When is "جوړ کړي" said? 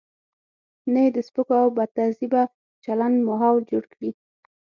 3.71-4.11